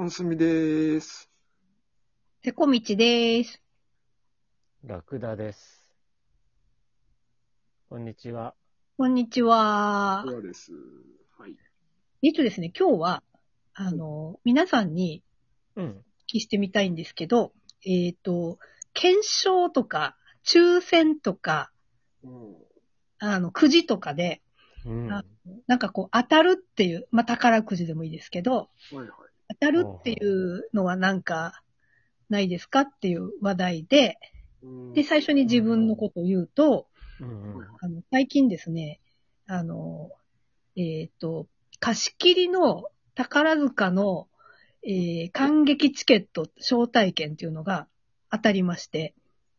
[0.00, 1.28] パンスミでーす。
[2.40, 3.60] てこみちです。
[4.82, 5.84] ラクダです。
[7.90, 8.54] こんにちは。
[8.96, 10.24] こんにちは。
[10.26, 10.72] そうです。
[11.36, 11.54] はい。
[12.22, 13.22] えっとですね、今日は、
[13.74, 15.22] あの、皆さんに
[15.76, 15.84] うん。
[15.84, 15.94] お聞
[16.28, 17.52] きしてみたいんですけど、
[17.84, 18.58] えっ、と、
[18.94, 21.70] 検証とか、抽選とか、
[22.24, 22.56] うん。
[23.18, 24.40] あの、くじとかで、
[24.86, 25.12] うん。
[25.12, 25.26] あ
[25.66, 29.08] なんかこう、当たるっていう、まあ、宝くじでもいいですけど、はいはい。
[29.50, 31.62] 当たるっていうのはなんか、
[32.30, 34.18] ないですかっていう話題で、
[34.62, 34.92] うん。
[34.92, 36.86] で、最初に自分のことを言うと、
[37.20, 37.66] うんうん。
[37.80, 39.00] あの、最近ですね、
[39.46, 40.10] あの、
[40.76, 41.48] えっ、と、
[41.80, 44.28] 貸し切りの宝塚の、
[44.82, 47.86] えー、感激チケット招待券っていうのが
[48.30, 49.14] 当たりまして、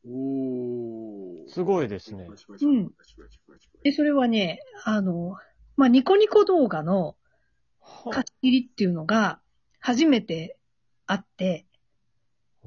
[0.08, 1.50] おー。
[1.50, 2.25] すごいですね。
[2.28, 5.36] パチパチパチパチパチパチパチで、それはね、あの、
[5.75, 7.16] まあ、ニコニコ動画の
[7.81, 9.41] は貸し切りっていうのが
[9.82, 10.58] 初めて
[11.06, 11.66] あって、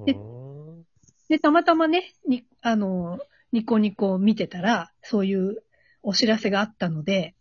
[0.04, 0.16] でう。
[0.16, 0.84] ん
[1.28, 3.18] で、たまたまね、に、あの、
[3.52, 5.62] ニコニコ見てたら、そういう
[6.02, 7.34] お知らせがあったので、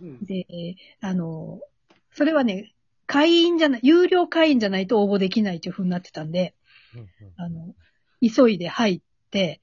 [0.00, 0.24] うん。
[0.24, 1.60] で、あの、
[2.12, 2.74] それはね、
[3.06, 6.54] 会員じゃない、有料会員じゃないと応募できないという風になってたんで、
[6.96, 7.74] うんあの、
[8.20, 9.60] 急いで入って、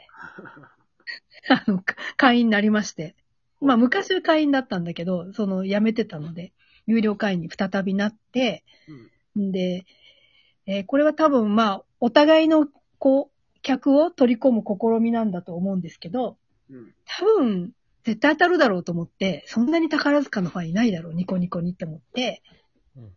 [1.50, 3.16] あの、か会員になりまして。
[3.62, 6.54] まあ昔は会員だったんだけど、その辞めてたので、
[6.88, 9.10] 有料会員に再びなって、ん
[9.52, 9.86] で、
[10.66, 12.68] えーこれは多分まあ、お互いの、
[13.00, 16.38] こう、客を取り込む試みなんだと思うんですけど、
[16.70, 16.94] うん。
[17.06, 17.74] 多分、
[18.04, 22.42] 絶対当たるだろうと思って、そんなに宝塚のファンいないだろう、ニコニコにって思って、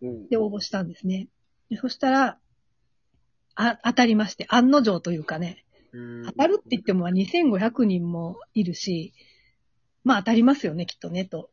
[0.00, 0.28] うん。
[0.28, 1.28] で応募したんですね。
[1.70, 2.38] でそしたら、
[3.54, 9.12] あ、当たりまして、案の定というかね、うん当たるって言ってもまあ2500人もいるし、
[10.04, 11.50] まあ当たりますよね、きっとね、と。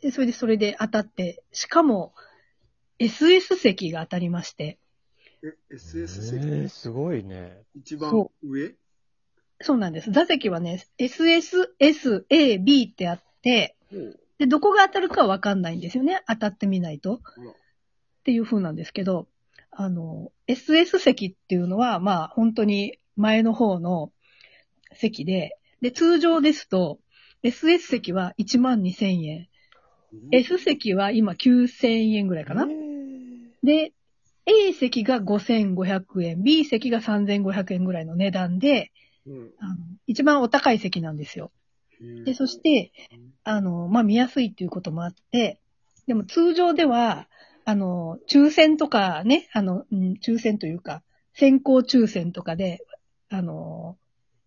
[0.00, 2.12] でそれでそれで当たって、しかも、
[2.98, 4.78] SS 席が当たりまして、
[5.42, 7.62] え、SS え席、ー、すごいね。
[7.74, 8.74] 一番そ上？
[9.60, 10.10] そうなんです。
[10.10, 14.16] 座席はね、SS、S、A、B ってあって、うん。
[14.38, 16.22] で、どこが当たるかはわかんないんですよね。
[16.28, 17.16] 当たってみないと。
[17.16, 17.20] っ
[18.24, 19.28] ていう風なんですけど、
[19.70, 24.12] あの、SS 席っていうのは、まあ、本当に前の方の
[24.94, 26.98] 席で、で、通常ですと、
[27.42, 29.48] SS 席は1万2000円。
[30.30, 32.64] S 席は今9000円ぐらいかな。
[32.64, 32.81] えー
[33.62, 33.92] で、
[34.46, 38.90] A 席が5500円、B 席が3500円ぐらいの値段で、
[39.26, 39.50] うん。
[39.60, 41.52] あの一番お高い席なんですよ。
[42.24, 42.92] で、そして、
[43.44, 45.60] あの、まあ、見やすいっていうこともあって、
[46.06, 47.28] でも通常では、
[47.64, 51.02] あの、抽選とかね、あの、うん抽選というか、
[51.34, 52.84] 先行抽選とかで、
[53.30, 53.96] あの、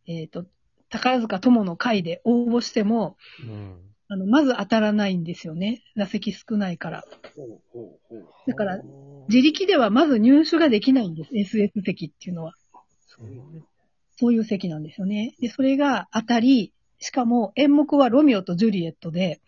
[0.05, 0.45] えっ、と、
[0.89, 3.79] 宝塚友の会で応募しても、うん。
[4.07, 5.83] あの、まず当たらないんですよね。
[5.95, 7.03] 座席少ないから。
[8.47, 11.57] だからほ自力ではまず入手ができないんです。
[11.57, 12.53] SS 席っていうのは。
[14.17, 15.35] そういう席なんですよね。
[15.39, 19.41] で、それが当たり、しかも演目はロミオとジュリエットで。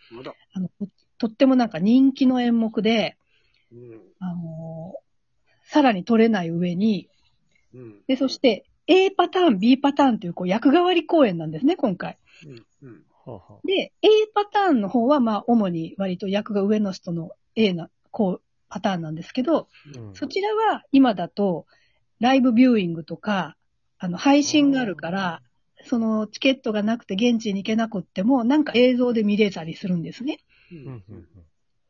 [0.54, 0.88] あの、と
[1.20, 3.18] とってもなんか人気の演目で、
[3.72, 4.02] うん。
[4.20, 4.96] あの
[5.66, 7.10] さらに取れない上に、
[7.74, 8.02] うん。
[8.08, 12.18] で、そして A パターン、B パターンというこう役代わり公演なんですね、今回。
[12.82, 13.04] うん。
[13.66, 21.66] で、A パターンの方はまあ主に割と役が上の人の A な、こう、パターンなんですけど、うんそちらは今だと
[22.20, 23.56] ライブビューイングとか、
[24.00, 25.42] あの、配信があるから、
[25.84, 30.40] そのチケットがなくて現地に行けなくっても、なんか映像で見れたりするんですね。
[30.72, 31.28] ううんうんうん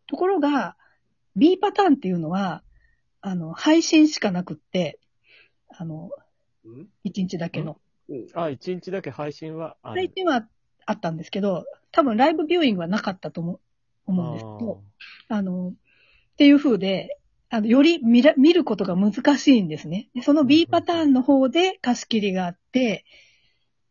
[0.09, 0.77] ところが、
[1.35, 2.63] B パターンっていうのは、
[3.19, 4.99] あの、配信しかなくって、
[5.67, 6.11] あの、
[6.63, 7.77] うん？1日だけの。
[8.07, 8.27] うん。
[8.33, 9.75] あ、一日だけ配信は。
[9.83, 10.47] 配信は
[10.87, 13.59] あったんですけど、多分ライブビューイングはなかったと思う
[14.07, 14.81] 思うんですけど、
[15.27, 15.73] あの、っ
[16.37, 20.09] ていう風で、あの、より見ら見ることが難しいんですね。
[20.15, 23.05] でその B パターンの方で貸し切りがあって、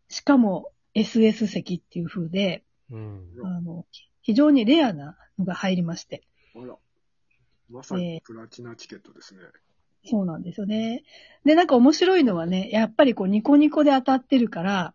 [0.09, 3.27] しかも SS 席っていう風で、うん。
[3.45, 3.85] あの、
[4.23, 6.23] 非常にレアなのが入りまして。
[6.55, 6.77] あら。
[7.69, 9.41] まさにプラチナチケットですね。
[10.05, 11.03] そうなんですよね。
[11.45, 14.95] で、なんか面白いのはね、やっぱりこうニコニコで当たってるから、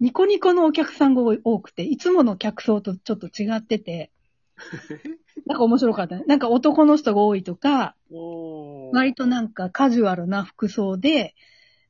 [0.00, 4.10] ニコニコのお客さんが多くて、いつもの客層とちょっと違ってて、
[5.46, 6.24] なんか面白かったね。
[6.26, 11.34] なんか男の人が多いとか、お割となんかカジュアルな服装で、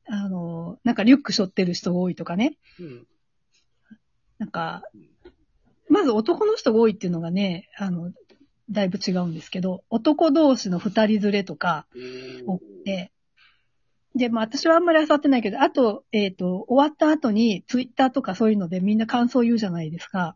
[0.07, 2.57] あの、なんかリュック背負ってる人が多いとかね。
[2.79, 3.07] うん。
[4.37, 4.83] なんか、
[5.89, 8.11] まず男の人が多いっていうのがね、あの、
[8.69, 11.85] だいぶ違うんですけど、男同士の二人連れとか
[12.45, 13.11] 多くて、
[14.15, 20.35] で、まあ私はあんまり漁ってないけど、あと、えっ、と、終わった後にツイッターとかそういうのでみんな感想言うじゃないですか。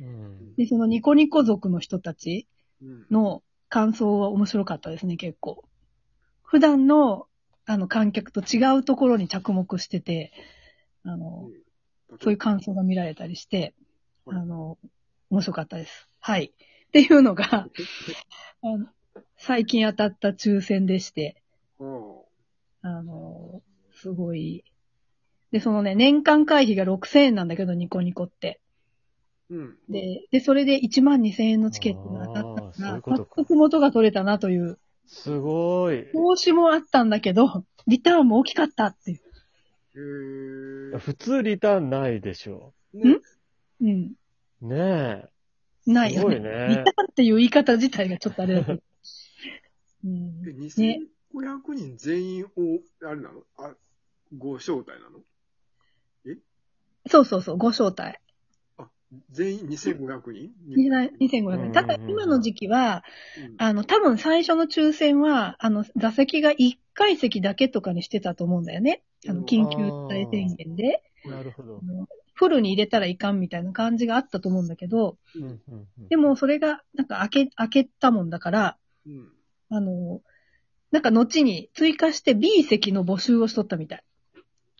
[0.00, 0.06] うん。
[0.06, 0.10] う
[0.52, 0.54] ん。
[0.56, 2.48] で、そのニコニコ族の人たち
[2.82, 3.06] うん。
[3.10, 5.64] の、感想は面白かったですね、結構。
[6.42, 7.28] 普段の、
[7.66, 10.32] あの、観客と違うところに着目してて、
[11.04, 11.50] あの、
[12.20, 13.74] そういう感想が見られたりして、
[14.26, 14.76] あはいの、
[15.30, 16.08] 面白かったです。
[16.18, 16.52] はい。
[16.88, 17.68] っていうのが、
[18.62, 18.88] あの
[19.36, 21.40] 最近当たった抽選でして、
[21.78, 22.09] うん
[22.82, 23.62] あの、
[23.92, 24.64] すごい。
[25.52, 28.60] で、そのね、年間会費が6000円なんだけど、ニコニコって。
[29.50, 29.76] うん。
[29.88, 36.06] で、で、それで1万2000円のチケットが当たったから、そういうことか早速元が取れたなという、すごい。
[36.12, 40.92] 投資もあったんだけど、リターンも大きかったっていう。
[40.92, 40.98] へえ。
[40.98, 42.72] 普通リターンないでしょ。
[42.94, 43.16] ね
[43.80, 44.12] うん。
[44.60, 45.24] ね
[45.86, 46.20] ないよね。
[46.20, 48.80] すごいねリターンっていう言い方自体がちょっとあれだけど。
[50.04, 51.00] うんえ、ね
[51.34, 52.48] 2500人全員を、
[53.02, 53.42] あれなの？
[53.58, 53.74] あ、
[54.36, 55.20] ご招待なの？
[57.08, 58.18] そうそうそう、ご招待。
[58.76, 58.88] あ、
[59.30, 60.50] 全員？2500人
[61.20, 61.72] ？2500円。
[61.72, 63.04] ただ今の時期は、
[63.58, 69.02] あの、多分最初の抽選は、あの、座席が1階席だけとかにしてたと思うんだよね。
[69.28, 71.02] あの、緊急事態宣言で。
[71.24, 71.28] え。
[71.28, 71.80] なるほど
[72.34, 75.60] フルに入れたらいかんみたいな感じがあったと思うんだけど、うんうん
[75.98, 79.28] うんでもそれが、なんか開け、開けたもんだから、うん。
[79.68, 80.22] あの、
[80.90, 84.04] なんか後に追加して B 席の募集をしとったみたい。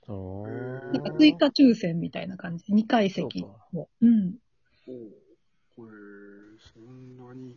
[0.09, 2.73] なんか追加抽選みたいな感じ。
[2.73, 4.35] 2階席そうん。
[4.89, 5.21] おう
[5.77, 5.91] これ、
[6.75, 7.57] そんなに、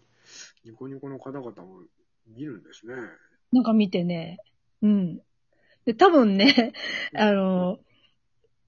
[0.63, 1.81] ニコニコの方々も
[2.27, 2.93] 見るんですね。
[3.51, 4.37] なんか見てね。
[4.81, 5.19] うん。
[5.85, 6.73] で、多分ね、
[7.15, 7.79] あの、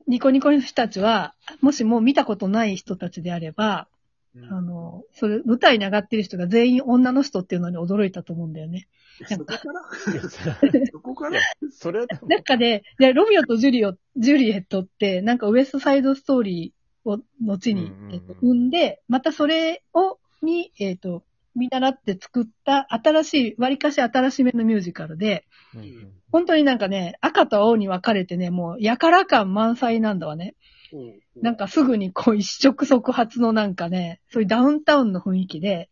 [0.08, 3.88] ニコニコの人たちは、もしもう見たことない人たちであれば、
[4.36, 8.88] うんあの、それ、舞台に上がってる人が全員女の人っていうのに驚いたと思うんだよね。
[9.24, 9.82] そこから？
[10.22, 11.40] そそこから？
[11.72, 21.24] それはなんかで、で、ロミオとジュリオ、ジュリエットって、なんかウエストサイドストーリーを後に、えっと、生んで、またそれを、に、えっと、
[21.56, 26.12] 見習って作った新しい、割かし新しめのミュージカルで、うんうん。
[26.32, 30.56] 本当になんかね、赤と青に分かれてね、もう、やから感満載なんだわね。
[30.92, 35.90] うんなんかすぐにこう一触即発のなんかね、そういうダウンタウンの雰囲気で、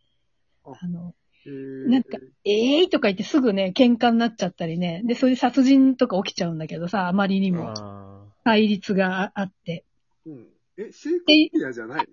[0.63, 0.71] あ。
[0.79, 2.89] あの、えーなんかえーい？
[2.89, 9.83] とか言ってすぐね、喧嘩になっちゃったりね、で、そういう殺人とか起きちゃうんだけどさ、あまりにもあ対立があって。
[10.25, 10.47] うん。
[10.77, 12.05] え、シェイクスピアじゃないの？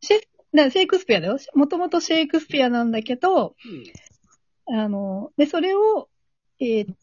[0.00, 1.38] シェだからシェイクスピアだよ。
[1.54, 3.54] もともとシェイクスピアなんだけど、
[4.68, 4.78] うん。
[4.78, 6.08] あの、で、それを、
[6.60, 6.94] えー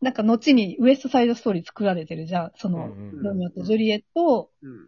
[0.00, 2.52] なんか後にウエストサイドストーリー作られてるじゃん。
[2.54, 4.86] そーの、うんうんロミオとジュリエットをうん。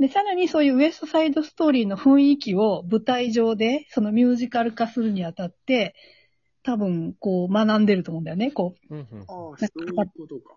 [0.00, 5.94] で、さらにそういうウエストサイドストーリーの雰囲気を舞台上で、そのミュージカル化するにあたって、
[6.62, 8.50] 多分、こう、学んでると思うんだよね。
[8.50, 10.54] こうんうんああ、そういうことか。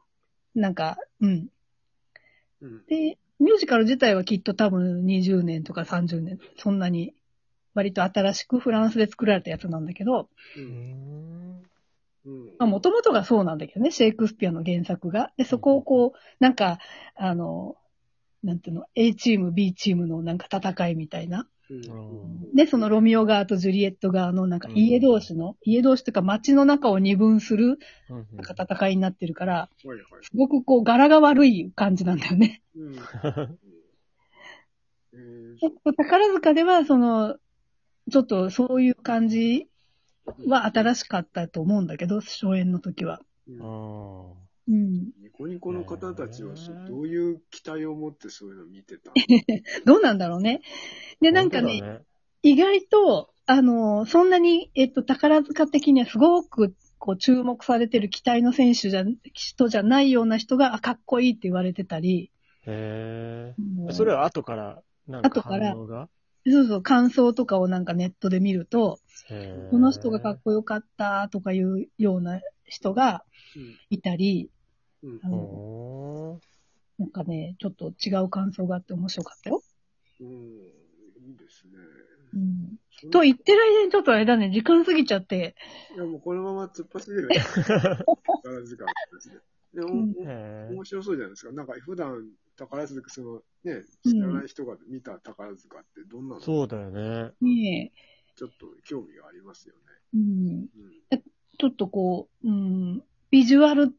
[0.56, 1.50] う、なんか、うん。
[2.62, 2.86] うん。
[2.88, 7.14] で、ミュージカル自体はきっと多分20年とか30年、そんなに、
[7.74, 10.62] 割と新しくフランスで作られたやつなんだけど、う。
[10.62, 11.64] うんん
[12.26, 12.46] うん。
[12.60, 15.34] まあ、もともとがそうなんだけどね、シェイクスピアの原作が。
[15.36, 16.80] で、そこをこう、なんか、
[17.16, 17.76] あの、
[18.44, 21.48] なんていうの、A チーム、B チームのなんか戦いみたいな。
[21.70, 27.80] うんで、そのロミオ側とジュリエット側のなんかうん家同士の、家同士というか街の中を二分する
[28.10, 29.70] うんうんなんか戦いになってるから。
[29.78, 29.88] す
[30.36, 32.62] ごくこう柄が悪い感じなんだよね。
[32.76, 32.96] うん。
[35.14, 37.38] えーで宝塚では、その、
[38.12, 39.70] ちょっとそういう感じ
[40.48, 43.22] は新しかったと思うんだけど、初演の時は。
[43.48, 44.34] うんあ
[44.68, 45.12] うん。
[45.22, 46.54] ニコニコの方たちは
[46.88, 49.12] どういう期待を持ってそういうのを見てた
[49.86, 50.62] どうなんだろうね。
[51.22, 52.00] で、なんかね、本当だ
[52.44, 59.04] 意外と、あの、そんなに、えっと、宝塚的にはすごく、こう、注目されてる期待の選手じゃ、
[59.34, 62.32] 人じゃないような人が、あ、かっこいいって言われてたり、
[62.66, 63.92] へえ。
[63.92, 65.72] それは後から、なんか後から。
[65.72, 66.10] 反応が？
[66.46, 69.00] そうそう、感想とかをなんかネットで見ると、
[69.72, 73.24] この人がかっこよかったとかいうような人が
[73.90, 74.50] いたり、
[75.24, 76.54] あのおー
[77.00, 79.62] なんかね、ちょっと違う感想があって面白かったよ。
[80.22, 80.28] うん。
[80.28, 80.30] い
[81.32, 81.74] いですね。
[82.34, 83.10] うん。
[83.12, 85.56] と言ってる間にちょっとあれだね、時間過ぎちゃって、
[85.96, 87.30] いや、もうこのまま突っ走れる。
[87.30, 89.40] 宝塚の話で。
[89.74, 91.52] でも、うんへー面白そうじゃないですか。
[91.52, 97.32] なんか普段宝塚、そのね、知らない人が見た宝塚ってどんなの、そうだよね。
[97.42, 97.92] ね
[98.36, 99.82] ちょっと興味がありますよね。
[100.14, 100.68] え、うん。
[101.14, 101.24] うん。
[101.58, 103.94] ちょっとこう、うん、ビジュアル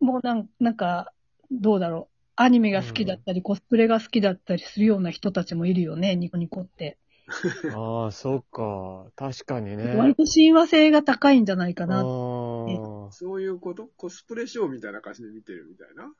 [0.00, 1.12] もなんなんか、
[1.50, 2.16] どうだろう。
[2.36, 6.98] アニメが好きだったり、コスプレが好きだったりするような人たちもいるよね、ニコニコって。
[7.74, 9.06] ああ、そっか。
[9.16, 9.96] 確かにね。
[9.96, 12.02] 割と親和性が高いんじゃないかあな。
[12.04, 13.88] ーそういうこと？
[13.96, 16.12] コスプレショーみたいな感じで見てるみたいな？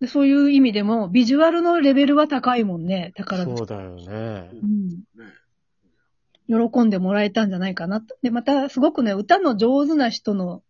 [0.00, 3.56] でそういう意味でも、ビジュアルのレベルは高いもんね、宝塚。
[3.56, 4.50] そうだよね。
[4.52, 4.88] うん。
[4.88, 6.66] ね。
[6.70, 8.14] 喜んでもらえたんじゃないかなと。
[8.22, 10.62] で、また、すごくね、歌の上手な人のうん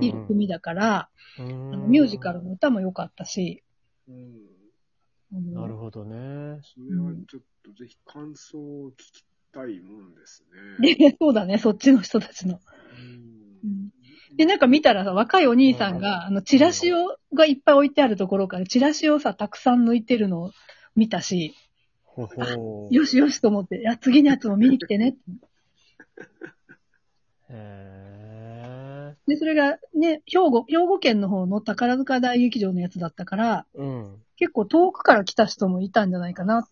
[0.00, 1.08] いる組だから、
[1.38, 3.62] うんミュージカルの歌も良かったし、
[4.08, 4.50] うん。
[5.32, 6.60] あのなるほどね。
[6.62, 10.44] それはちょっとぜひ感想を聞きたいもんです
[10.80, 10.94] ね。
[10.94, 12.60] で そうだね、そっちの人たちの。
[13.62, 13.90] うん
[14.36, 20.52] で、なんか見たらさ、若いお兄さんが、あの、チラシを、がいっぱい置いてあるところから、チラシをさ、たくさん抜いてるのを
[20.94, 21.54] 見たし、
[22.04, 22.94] ほほう。
[22.94, 25.16] よしよしと思って、いや、次のやつも見に来てね。
[27.50, 27.99] へ
[29.30, 34.22] で、それがね、兵庫、兵庫県の方の宝塚大劇場のやつだったから、ーうん。
[34.36, 36.68] 結構遠くから来た人もいたんじゃないかな。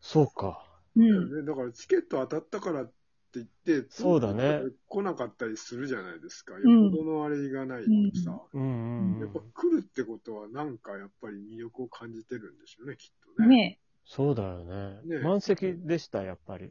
[0.00, 0.64] そうか。
[0.94, 1.36] うん。
[1.40, 2.92] ねだからチケット当たったからって
[3.34, 3.44] 言
[3.80, 6.54] って、そうだね来なかったりするじゃないですか。
[6.54, 8.40] よんっぽどのあれがないとさ。
[8.52, 9.50] うんうんやっぱうん。
[9.52, 13.48] 来るってことはなんかやっぱり魅力を感じてるんでしょうね、きっとね。
[13.48, 15.00] ねそうだよね。
[15.04, 16.70] ね満席でした、やっぱり。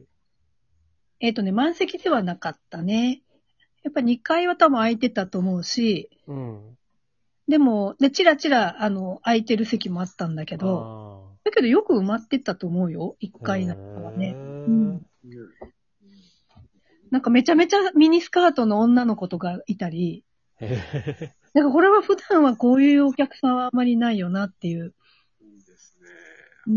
[1.20, 3.22] えっ、とね、満席ではなかったね。
[3.82, 6.78] やっぱ2階は多分空いてたと思うし、うん。
[7.48, 14.36] でも、で、チラチラ、あの、空いてる席もあったんだけど、あだけどよく埋まってたと思うよ、1ー階なんかはね。
[14.66, 15.02] うんね
[17.10, 20.24] なんかめちゃめちゃミニスカートの女の子とかいたり、
[21.54, 24.94] なんかこれは普段はこういうお客さんはあまりないよなっていう。
[25.40, 25.96] いいです
[26.66, 26.76] ね。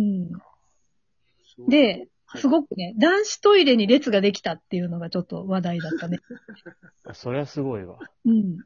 [1.59, 1.69] うん。
[1.69, 6.19] で、はいすごくね、男子トイレに列ができたっていうのがちょっと話題だったね。
[7.03, 7.99] あ そりゃすごいわ。
[8.25, 8.57] うん。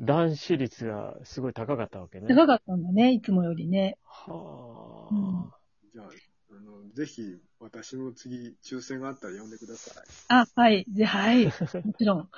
[0.00, 2.28] 男子率がすごい高かったわけね。
[2.28, 3.98] 高かったんだね、いつもよりね。
[4.04, 5.58] はあ。
[5.92, 6.06] じゃあ、
[6.52, 10.04] あの、ぜひ、私も次、抽選があったら呼んでください。
[10.28, 10.86] あ、はい。
[10.88, 11.44] で、はい。
[11.46, 11.52] も
[11.98, 12.30] ちろん。